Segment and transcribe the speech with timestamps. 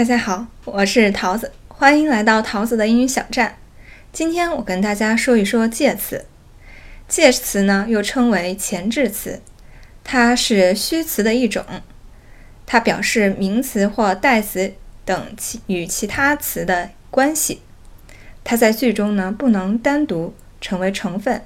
[0.00, 3.58] 大家好，我是桃子，欢迎来到桃子的英语小站。
[4.10, 6.24] 今天我跟大家说一说介词。
[7.06, 9.42] 介词呢，又称为前置词，
[10.02, 11.62] 它是虚词的一种，
[12.64, 14.72] 它表示名词或代词
[15.04, 17.60] 等其与其他词的关系。
[18.42, 20.32] 它在句中呢，不能单独
[20.62, 21.42] 成为成分，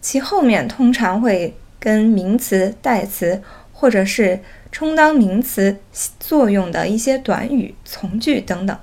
[0.00, 3.42] 其后面通常会跟名词、代词
[3.80, 4.40] 或者是
[4.72, 5.78] 充当名词
[6.18, 8.76] 作用的一些短语、从句等等，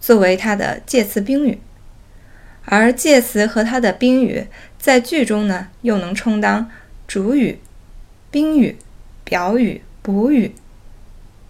[0.00, 1.60] 作为它的介词宾语。
[2.64, 4.46] 而介词和它的宾语
[4.78, 6.70] 在句中呢，又能充当
[7.06, 7.60] 主语、
[8.30, 8.78] 宾语、
[9.22, 10.54] 表语、补语、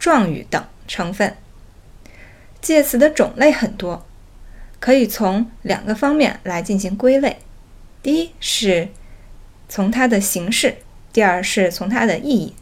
[0.00, 1.36] 状语等成分。
[2.60, 4.04] 介词的种类很多，
[4.80, 7.36] 可以从两个方面来进行归类：
[8.02, 8.88] 第一是
[9.68, 10.78] 从它的形式，
[11.12, 12.56] 第二是从它的意义。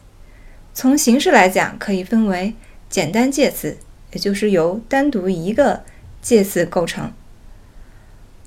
[0.73, 2.53] 从形式来讲，可以分为
[2.89, 3.77] 简单介词，
[4.13, 5.83] 也就是由单独一个
[6.21, 7.11] 介词构成。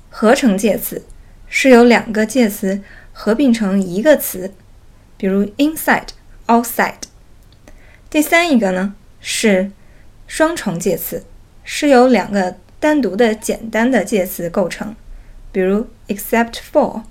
[0.09, 1.05] 合成介词
[1.47, 4.53] 是由两个介词合并成一个词，
[5.17, 6.09] 比如 inside、
[6.47, 6.95] outside。
[8.09, 9.71] 第三一个呢是
[10.25, 11.23] 双重介词，
[11.63, 14.95] 是由两个单独的简单的介词构成，
[15.51, 17.03] 比如 except for。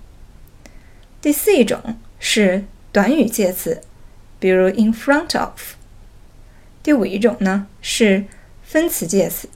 [1.21, 1.81] 第四一种
[2.19, 3.81] 是短语介词，
[4.45, 5.75] 比如 in front of。
[6.83, 8.27] 第五一种呢是
[8.63, 9.49] 分词介词，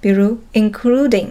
[0.00, 1.30] 比如 including。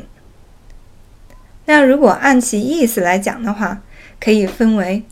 [1.63, 3.81] 那如果按其意思来讲的话，
[4.19, 5.03] 可以分为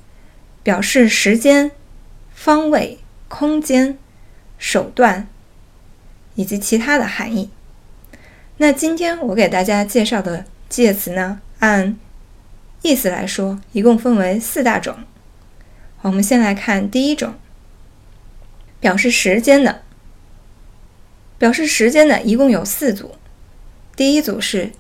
[0.63, 1.71] 表示时间、
[2.33, 3.97] 方位、空间、
[4.57, 5.29] 手段
[6.35, 7.49] 以及其他的含义。
[8.57, 11.97] 那今天我给大家介绍的介词呢，按
[12.81, 14.97] 意思来说，一共分为四大种。
[16.03, 17.33] 我们先来看第一种，
[18.79, 19.81] 表示时间的。
[21.39, 23.15] 表示时间的一共有四组，
[23.97, 24.71] 第一组是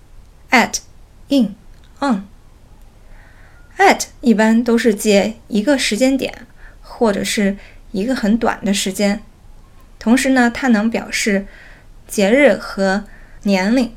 [0.51, 0.77] at、
[1.27, 1.55] in。
[1.99, 6.47] on，at 一般都是接一个时间点
[6.81, 7.57] 或者是
[7.91, 9.21] 一个很短的时间，
[9.99, 11.47] 同时呢，它能表示
[12.07, 13.05] 节日和
[13.43, 13.93] 年龄，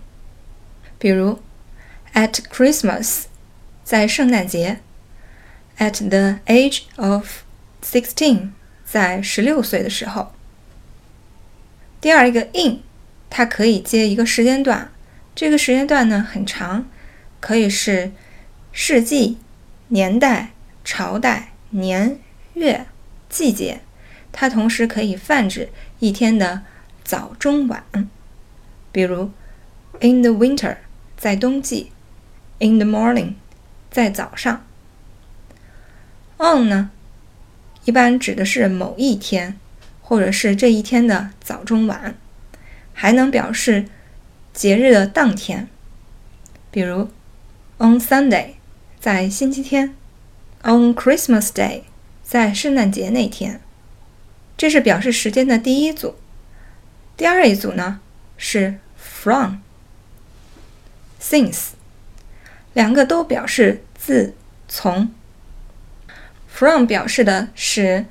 [0.99, 1.41] 比如
[2.15, 3.25] at Christmas，
[3.85, 4.81] 在圣诞节
[5.79, 7.43] ；at the age of
[7.83, 8.51] sixteen，
[8.85, 10.33] 在十六岁的时候。
[12.01, 12.81] 第二一个 in，
[13.31, 14.91] 它可以接一个时间段，
[15.35, 16.87] 这个时间段呢很长。
[17.39, 18.13] 可以是
[18.73, 19.39] 世纪、
[19.89, 20.51] 年代、
[20.85, 22.19] 朝代、年、
[22.55, 22.87] 月、
[23.29, 23.83] 季节，
[24.33, 25.69] 它同时可以泛指
[26.01, 26.63] 一天的
[27.05, 27.85] 早、中、晚。
[28.91, 29.31] 比如
[30.01, 30.79] ，in the winter，
[31.17, 31.93] 在冬季
[32.59, 33.35] ；in the morning，
[33.91, 34.66] 在早上。
[36.39, 36.91] On 呢，
[37.85, 39.59] 一般指的是某一天，
[40.01, 42.15] 或者是这一天的早、中、晚，
[42.93, 43.87] 还能表示
[44.53, 45.69] 节日的当天，
[46.71, 47.09] 比如。
[47.79, 48.53] On Sunday，
[48.99, 49.95] 在星期天
[50.63, 51.83] ；On Christmas Day，
[52.25, 53.61] 在圣诞节那天。
[54.57, 56.15] 这是表示时间的第一组。
[57.19, 58.01] 第二一组呢
[58.39, 59.57] 是 from、
[61.21, 61.73] since，
[62.73, 64.35] 两个都表示自
[64.67, 65.13] 从。
[66.57, 68.07] From 表示的是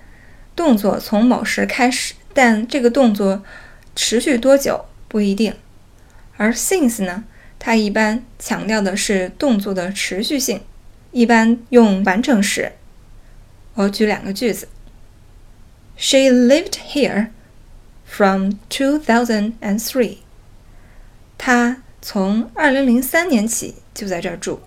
[0.56, 3.44] 动作从某时开始，但这个动作
[3.96, 5.56] 持续多久不一定。
[6.38, 7.24] 而 since 呢？
[7.58, 10.62] 它一般强调的是动作的持续性，
[11.12, 12.74] 一般用完成时。
[13.74, 14.68] 我举两个句子
[15.98, 17.30] ：She lived here
[18.06, 20.18] from 2003。
[21.40, 24.62] 她从2003年起就在这儿住。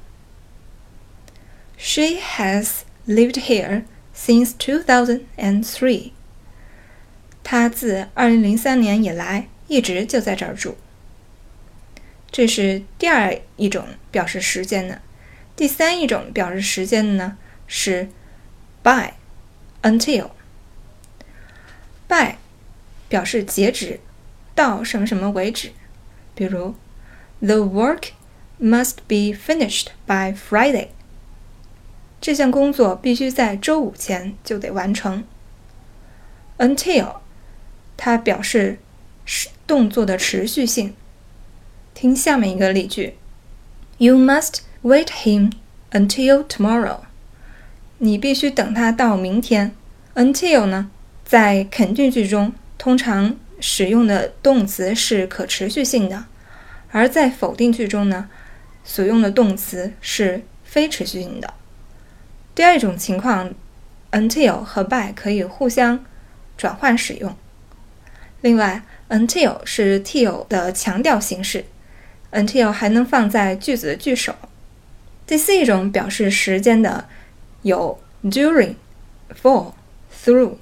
[1.77, 3.84] She has lived here
[4.16, 6.12] since 2003。
[7.44, 10.78] 她自2003年以来一直就在这儿住。
[12.31, 15.02] 这是第二一种表示时间的，
[15.56, 17.38] 第三一种表示时间的呢
[17.68, 18.09] 是
[18.81, 19.14] by
[19.84, 20.31] until
[22.08, 22.38] by
[23.08, 24.00] 表示截止
[24.56, 25.72] 到什么什么为止，
[26.34, 26.75] 比如
[27.40, 28.12] the work
[28.60, 30.88] must be finished by Friday，
[32.20, 35.25] 这项工作必须在周五前就得完成。
[36.59, 37.17] until
[37.97, 38.79] 它表示
[39.25, 40.94] 是动作的持续性。
[41.94, 43.15] 听下面一个例句
[43.99, 45.53] ：You must wait him
[45.91, 47.00] until tomorrow。
[47.99, 49.73] 你必须等他到明天。
[50.15, 50.91] Until 呢，
[51.25, 56.26] 在肯定句中通常使用的动词是可持续性的，
[56.91, 58.29] 而在否定句中呢，
[58.85, 61.55] 所用的动词是非持续性的。
[62.58, 63.55] 第二种情况
[64.10, 66.05] ，until 和 by 可以互相
[66.56, 67.37] 转换使用。
[68.40, 71.66] 另外 until 是 till 的强调形式
[72.32, 74.34] ，until 还能放在句子的句首。
[75.25, 77.05] 第四种表示时间的
[77.62, 78.75] 有 during、
[79.40, 79.75] for、
[80.25, 80.56] through。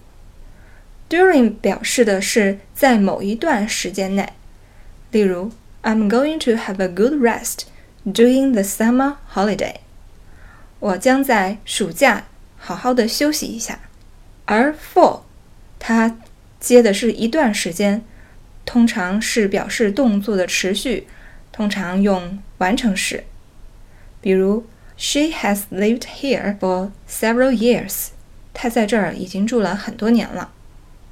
[1.08, 4.34] during 表示的是在某一段时间内，
[5.12, 5.50] 例如
[5.82, 7.60] I'm going to have a good rest
[8.04, 9.76] during the summer holiday。
[10.80, 12.26] 我将在暑假
[12.56, 13.80] 好好的休息一下。
[14.44, 15.22] 而 for
[15.78, 16.18] 它
[16.60, 18.04] 接的是一段时间。
[18.64, 21.06] 通常是表示动作的持续，
[21.52, 23.22] 通常用完成时。
[24.20, 28.08] 比如，She has lived here for several years。
[28.52, 30.52] 她在这儿已经住了很多年了。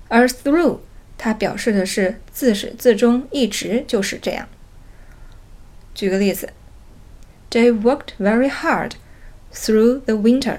[0.09, 0.81] 而 through
[1.17, 4.49] 它表示的是自始至终，一直就是这样。
[5.95, 6.53] 举个例子
[7.53, 8.95] ，They worked very hard
[9.55, 10.59] through the winter。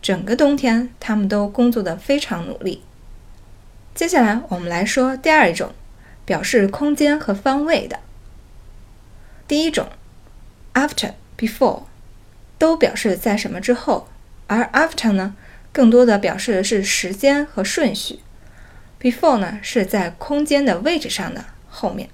[0.00, 2.82] 整个冬天，他们都工作的非常努力。
[3.94, 5.72] 接下来，我们来说第二种。
[6.26, 7.98] 表示空间和方位的。
[9.48, 9.88] 第一种
[10.74, 11.82] ，after、before，
[12.56, 14.06] 都表示在什么之后，
[14.46, 15.34] 而 after 呢，
[15.72, 18.20] 更多的表示的是时间和顺序
[19.00, 22.08] ；before 呢，是在空间的位置上的后面。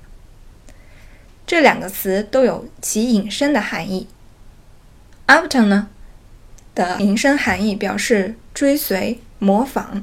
[1.46, 4.08] 这两个词都有其引申的含义。
[5.26, 5.90] after 呢
[6.76, 10.02] 的引申含义表示追随、模仿，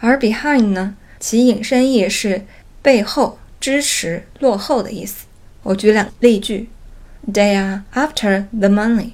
[0.00, 2.46] 而 behind 呢，其引申义是
[2.80, 3.38] 背后。
[3.62, 5.26] 支持落后的意思。
[5.62, 6.68] 我举两例句
[7.32, 9.12] ：They are after the money。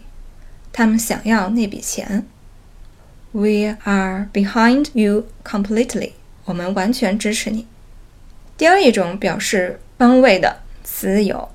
[0.73, 2.25] 他们想要那笔钱。
[3.33, 6.13] We are behind you completely。
[6.47, 7.67] 我们完全支持你。
[8.57, 11.51] 第二一种表示方位的词有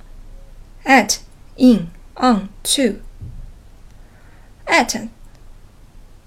[0.85, 1.15] ：at、
[1.56, 2.99] in、on、to。
[4.67, 5.07] at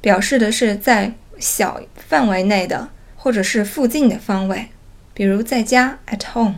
[0.00, 4.68] 表示的是在小范围内的或者是附近的方位。
[5.12, 6.56] 比如在家 at home，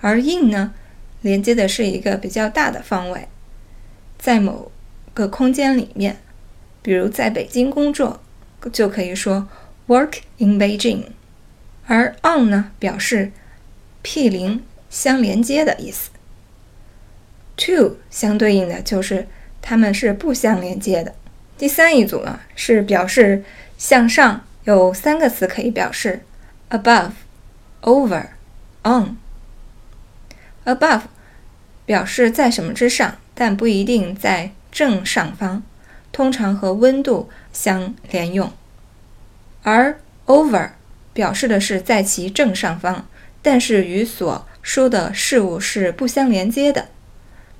[0.00, 0.72] 而 in 呢，
[1.22, 3.28] 连接的是一个比较大的方位，
[4.16, 4.70] 在某
[5.12, 6.18] 个空间里面，
[6.82, 8.20] 比如在北京工作，
[8.72, 9.48] 就可以说
[9.88, 11.06] work in Beijing。
[11.86, 13.32] 而 on 呢，表示
[14.02, 16.10] 毗邻、相连接的意思。
[17.56, 19.26] to 相对应的就是
[19.60, 21.14] 它们是不相连接的。
[21.56, 23.44] 第三一组呢，是表示
[23.78, 26.24] 向上，有三个词可以表示
[26.70, 27.10] above。
[27.82, 28.28] Over,
[28.82, 29.18] on,
[30.64, 31.02] above
[31.84, 35.62] 表示在什么之上，但不一定在正上方，
[36.10, 38.50] 通常和温度相连用。
[39.64, 40.70] 而 over
[41.12, 43.06] 表示的是在其正上方，
[43.42, 46.88] 但是与所说的事物是不相连接的。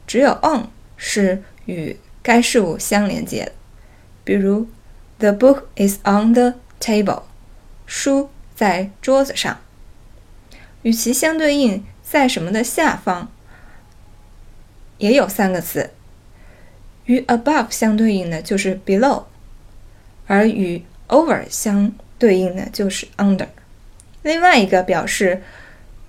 [0.06, 3.52] 只有 on 是与该事物相连接的。
[4.24, 4.66] 比如
[5.18, 7.22] ，The book is on the table，
[7.86, 9.60] 书在桌子上。
[10.82, 13.28] 与其相对应，在什么的下方，
[14.98, 15.90] 也有三个词。
[17.06, 19.24] 与 above 相对应的就是 below，
[20.26, 23.48] 而与 over 相对应的就是 under。
[24.22, 25.42] 另外一个表示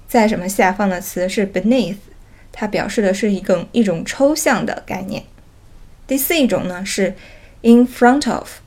[0.08, 1.98] 在什么下方的词是 beneath，
[2.54, 5.24] 它表示的是一个一种抽象的概念。
[6.08, 7.14] 第四一种呢是
[7.66, 8.60] in front of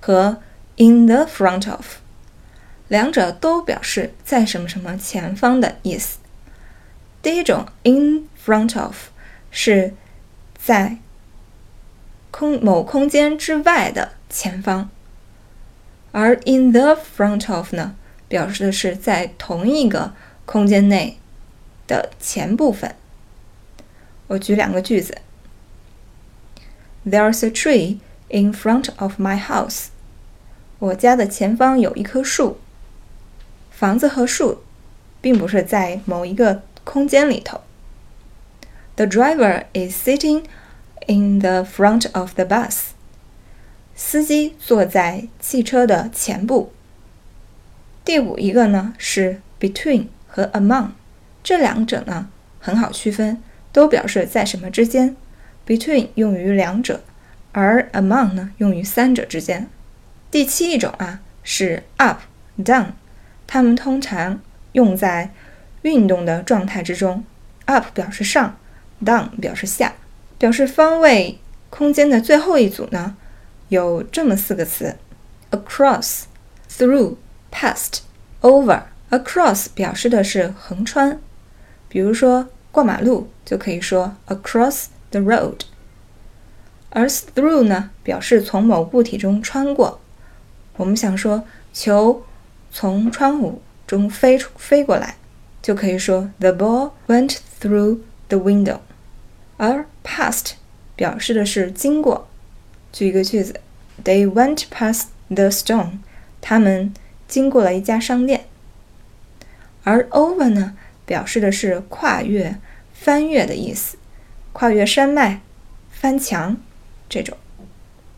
[0.00, 0.40] 和
[0.76, 1.96] in the front of。
[2.86, 6.18] 两者都表示在什么什么前方的意思。
[7.20, 9.08] 第一种 in front of
[9.50, 9.92] 是
[10.56, 10.98] 在
[12.30, 14.88] 空某空间之外的前方，
[16.12, 17.96] 而 in the front of 呢，
[18.28, 20.14] 表示的是在同一个
[20.46, 21.18] 空间内
[21.86, 22.94] 的前部分。
[24.28, 25.18] 我举两个句子
[27.04, 27.98] ：There's a tree
[28.28, 29.86] in front of my house。
[30.78, 32.58] 我家的前方有一棵树。
[33.70, 34.62] 房子和树，
[35.20, 37.60] 并不是在某一个空间里头。
[38.96, 40.44] The driver is sitting
[41.06, 42.88] in the front of the bus。
[43.94, 46.72] 司机坐在汽车的前部。
[48.04, 50.90] 第五一个呢是 between 和 among，
[51.42, 53.42] 这两者呢很好区分，
[53.72, 55.16] 都表示在什么之间。
[55.66, 57.02] between 用于两者，
[57.52, 59.68] 而 among 呢用于三者之间。
[60.30, 62.20] 第七一种啊是 up
[62.58, 62.92] down。
[63.46, 64.40] 它们通常
[64.72, 65.30] 用在
[65.82, 67.24] 运动的状态之中。
[67.64, 68.56] up 表示上
[69.04, 69.94] ，down 表示下。
[70.38, 71.38] 表示方位
[71.70, 73.16] 空间的最后一组呢，
[73.68, 74.96] 有这么四个词
[75.50, 76.24] ：across、
[76.70, 77.16] through、
[77.50, 78.00] past、
[78.42, 78.82] over。
[79.10, 81.18] across 表示的是横穿，
[81.88, 85.60] 比如说过马路就可以说 across the road。
[86.90, 90.00] 而 through 呢，表示从某物体中穿过。
[90.76, 92.24] 我们想说球。
[92.70, 95.16] 从窗户中飞出飞过来，
[95.62, 98.80] 就可以说 The ball went through the window。
[99.56, 100.52] 而 past
[100.94, 102.28] 表示的是经过。
[102.92, 103.58] 举一个句子
[104.04, 105.92] ：They went past the store。
[106.42, 106.92] 他们
[107.26, 108.44] 经过了一家商店。
[109.82, 110.76] 而 over 呢，
[111.06, 112.58] 表示的是跨越、
[112.92, 113.96] 翻越的意思，
[114.52, 115.40] 跨越山脉、
[115.90, 116.58] 翻墙
[117.08, 117.36] 这种。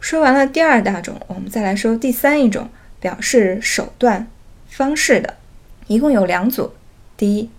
[0.01, 4.27] 说完了第二大种，我们再来说第三一种，表示手段、
[4.69, 5.37] 方式的，
[5.87, 6.73] 一共有两组。
[7.17, 7.51] 第一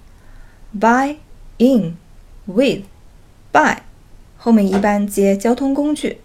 [0.80, 1.18] ，by、
[1.60, 1.96] in、
[2.46, 2.82] with、
[3.52, 3.78] by，
[4.38, 6.20] 后面一般接交通工具，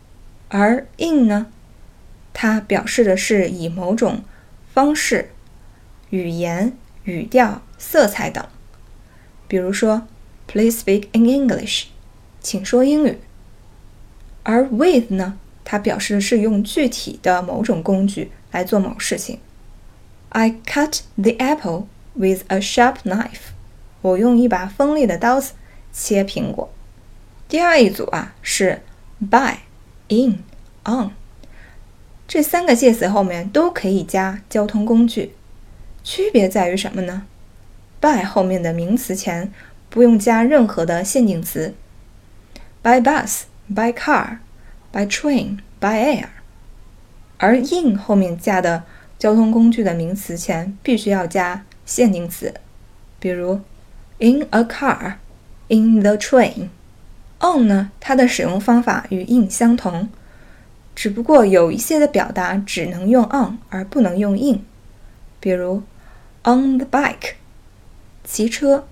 [0.49, 1.49] 而 in 呢，
[2.33, 4.25] 它表示的是以某种
[4.73, 5.31] 方式、
[6.09, 6.73] 语言、
[7.05, 8.43] 语调、色彩等。
[9.47, 10.09] 比如说
[10.47, 11.89] ，Please speak in English，
[12.41, 13.19] 请说英语。
[14.49, 15.37] 而 with 呢？
[15.65, 19.41] 它表示的是用具体的某种工具来做某事情。
[20.29, 23.51] I cut the apple with a sharp knife。
[24.03, 25.55] 我用一把锋利的刀子
[25.93, 26.71] 切苹果。
[27.49, 28.83] 第二一组啊是
[29.19, 29.57] by、
[30.07, 30.45] in、
[30.85, 31.11] on，
[32.29, 35.35] 这三个介词后面都可以加交通工具，
[36.05, 37.25] 区别在于什么呢
[38.01, 39.53] ？by 后面的名词前
[39.91, 41.75] 不用加任何的限定词。
[42.85, 43.43] By bus,
[43.75, 44.39] by car。
[44.93, 46.29] by train, by air，
[47.37, 48.85] 而 in 后面加的
[49.19, 52.55] 交通工具的名词前必须要加限定词，
[53.21, 53.61] 比如
[54.19, 55.17] in a car,
[55.69, 56.69] in the train。
[57.41, 60.09] on 呢，它的使用方法与 in 相同，
[60.95, 64.65] 只不过有一些的表达只能用 on 而不能用 in，
[65.41, 65.83] 比如
[66.45, 67.35] on the bike，
[68.25, 68.87] 骑车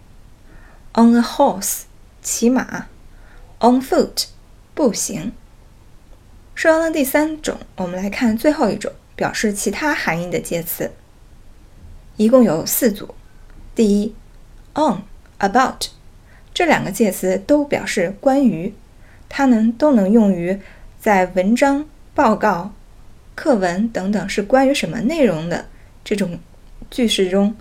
[0.93, 1.85] ；on a horse，
[2.21, 2.89] 骑马
[3.61, 4.27] ；on foot，
[4.75, 5.33] 不行。
[6.55, 10.91] 说完了第三种，我们来看最后一种表示其他含义的介词，
[12.17, 13.15] 一共有四组。
[13.75, 14.15] 第一
[14.75, 15.03] ，on、
[15.39, 15.87] about
[16.53, 18.73] 这两个介词都表示关于，
[19.29, 20.61] 它们都能用于
[21.01, 22.73] 在文章、报告、
[23.35, 25.67] 课文等等是关于什么内容的
[26.05, 26.39] 这种
[26.91, 27.57] 句式中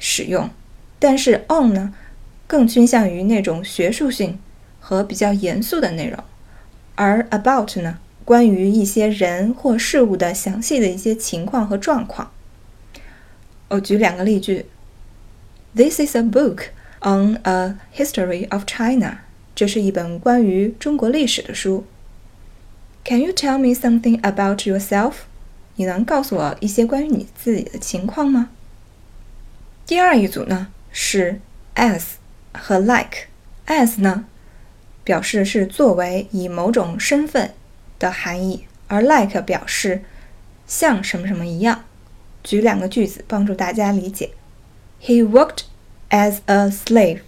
[0.00, 0.50] 使用。
[0.98, 1.94] 但是 on 呢，
[2.48, 4.40] 更倾向于那种学术性
[4.80, 6.18] 和比较严肃的内容，
[6.94, 7.98] 而 about 呢？
[8.24, 12.30] 关于一些人或事物的详细的一些情况和状况。
[13.68, 14.66] 我举两个例句
[15.74, 16.68] ：This is a book
[17.02, 19.18] on a history of China。
[19.54, 21.84] 这是一本关于中国历史的书。
[23.04, 25.12] Can you tell me something about yourself？
[25.76, 28.48] 你能告诉我一些关于你自己的情况吗？
[29.84, 31.40] 第二一组呢是
[31.74, 32.02] as
[32.54, 33.26] 和 like。
[33.66, 34.24] as 呢
[35.04, 37.54] 表示是作为以某种身份。
[37.96, 40.02] 的含义，而 like 表示
[40.66, 41.84] 像什么什么一样。
[42.42, 44.32] 举两个句子帮助大家理解。
[45.00, 45.60] He worked
[46.10, 47.20] as a slave。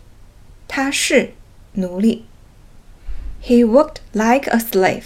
[0.67, 1.33] 他是
[1.75, 2.27] 奴隶。
[3.43, 5.05] He worked like a slave。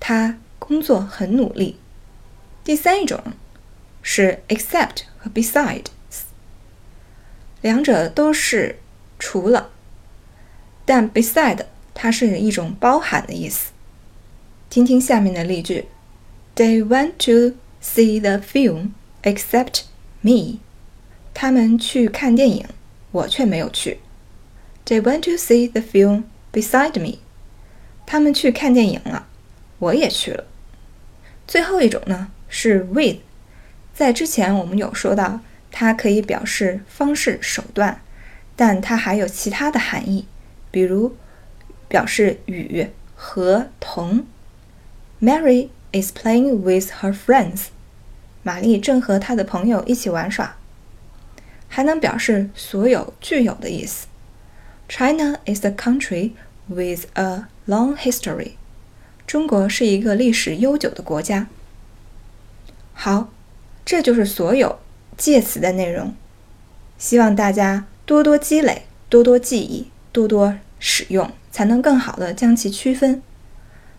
[0.00, 1.78] 他工作很努力。
[2.64, 3.22] 第三一种
[4.02, 5.86] 是 except 和 besides，
[7.60, 8.80] 两者都是
[9.18, 9.70] 除了，
[10.84, 13.72] 但 beside 它是一种包含的意思。
[14.70, 15.86] 听听下面的例句
[16.56, 18.90] ：They went to see the film
[19.22, 19.82] except
[20.20, 20.58] me。
[21.34, 22.66] 他们去看电影，
[23.10, 23.98] 我却没有去。
[24.86, 27.18] They went to see the film beside me。
[28.06, 29.26] 他们去看电影了，
[29.78, 30.44] 我也去了。
[31.46, 33.18] 最后一种呢是 with，
[33.94, 38.00] 在之前我们有说到，它可以表示方式、手段，
[38.56, 40.26] 但它还有其他的含义，
[40.70, 41.16] 比如
[41.92, 44.24] 表示与、和、同。
[45.20, 47.66] Mary is playing with her friends.
[48.42, 50.56] 玛丽正和她的朋友一起玩耍。
[51.68, 54.06] 还能表示所有、具有的意思。
[54.88, 56.30] China is a country
[56.66, 58.52] with a long history.
[59.26, 61.48] 中国是一个历史悠久的国家。
[62.94, 63.28] 好，
[63.84, 64.78] 这就是所有
[65.18, 66.14] 介词的内容。
[66.96, 73.22] 希望大家多多积累，多多记忆，多多使用，才能更好的将其区分。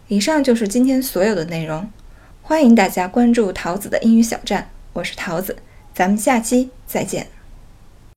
[0.09, 1.89] 以上就是今天所有的内容，
[2.41, 5.55] 欢迎大家关注桃子的英语小站，我是桃子，
[5.93, 7.27] 咱们下期再见。